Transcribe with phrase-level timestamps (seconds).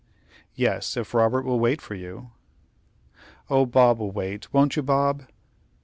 [0.55, 2.31] "Yes; if Robert will wait for you."
[3.51, 5.27] "Oh, Bob will wait; won't you, Bob?"